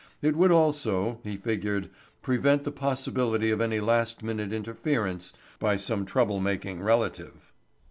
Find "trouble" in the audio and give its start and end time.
6.07-6.39